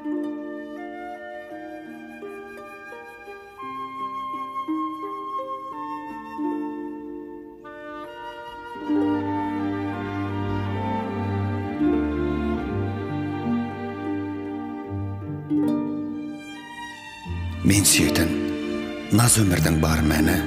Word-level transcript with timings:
мен 0.00 0.08
сүйетін 17.84 18.30
наз 19.12 19.36
өмірдің 19.36 19.82
бар 19.84 20.00
мәні 20.00 20.38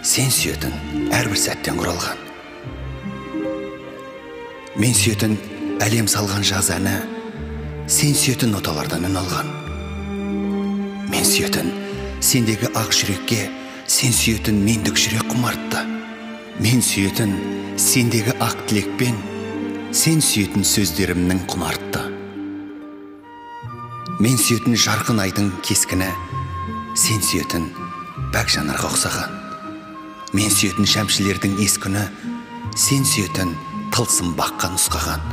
сен 0.00 0.32
сүйетін 0.32 0.72
әрбір 1.12 1.36
сәттен 1.36 1.76
құралған 1.82 2.16
мен 4.80 4.96
сүйетін 4.96 5.36
әлем 5.84 6.08
салған 6.08 6.48
жаз 6.48 6.72
әні 6.72 7.13
сен 7.84 8.14
сүйетін 8.16 8.54
ноталардан 8.54 9.02
үн 9.04 9.18
алған 9.20 9.48
мен 11.12 11.26
сүйетін 11.28 11.66
сендегі 12.24 12.70
ақ 12.80 12.94
жүрекке 12.96 13.42
сен 13.92 14.14
сүйетін 14.16 14.62
мендік 14.64 14.96
жүрек 14.96 15.26
құмартты 15.28 15.82
мен 16.64 16.80
сүйетін 16.80 17.34
сендегі 17.76 18.32
ақ 18.40 18.56
тілекпен 18.70 19.18
сен 19.92 20.24
сүйетін 20.24 20.64
сөздерімнің 20.64 21.44
құнартты 21.52 22.06
мен 24.24 24.40
сүйетін 24.40 24.80
жарқын 24.86 25.20
айдың 25.26 25.52
кескіні 25.68 26.08
сен 26.96 27.20
сүйетін 27.20 27.68
бәк 28.32 28.48
жанарға 28.56 28.94
ұқсаған 28.94 29.38
мен 30.40 30.56
сүйетін 30.56 30.88
шәмшілердің 30.88 31.60
ес 31.68 31.76
күні 31.84 32.08
сен 32.80 33.04
сүйетін 33.04 33.52
тылсым 33.92 34.32
баққа 34.40 34.72
нұсқаған 34.72 35.32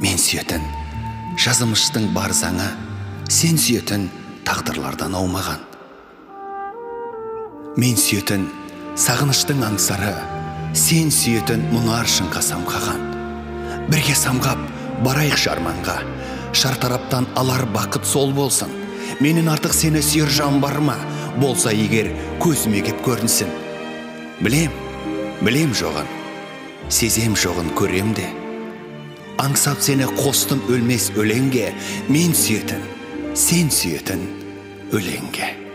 мен 0.00 0.16
сүйетін 0.16 0.77
жазымыштың 1.38 2.08
бар 2.16 2.32
заңы 2.34 2.66
сен 3.30 3.60
сүйетін 3.62 4.08
тағдырлардан 4.48 5.12
аумаған. 5.14 5.60
Мен 7.78 7.94
сүйетін 7.94 8.48
сағыныштың 8.98 9.62
аңсары 9.68 10.16
сен 10.74 11.12
сүйетін 11.14 11.62
мұнар 11.70 12.10
шыңға 12.10 12.42
самғаған 12.42 13.04
бірге 13.92 14.16
самғап 14.18 14.64
барайықшы 15.06 15.52
арманға 15.52 15.94
шартараптан 16.58 17.30
алар 17.38 17.68
бақыт 17.70 18.08
сол 18.08 18.34
болсын. 18.34 18.74
Менен 19.22 19.46
артық 19.52 19.78
сені 19.78 20.02
сүйер 20.02 20.34
жан 20.40 20.58
бар 20.60 20.80
ма 20.82 20.98
болса 21.38 21.70
егер 21.70 22.10
көзіме 22.42 22.82
кеп 22.82 22.98
көрінсін. 23.06 23.54
Білем 24.42 24.74
білем 25.46 25.70
жоғын 25.70 26.10
сезем 26.90 27.38
жоғын 27.38 27.70
көрем 27.78 28.14
де. 28.18 28.26
Аңсап 29.38 29.82
сені 29.84 30.08
қостым 30.18 30.64
өлмес 30.72 31.12
өлеңге 31.18 31.70
мен 32.10 32.34
сүйетін 32.34 32.82
сен 33.38 33.70
сүйетін 33.70 34.26
өлеңге 34.90 35.67